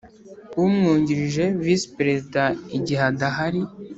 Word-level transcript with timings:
umwungirije 0.63 1.43
Visi 1.63 1.87
Perezida 1.97 2.43
igihe 2.77 3.01
adahari 3.11 3.61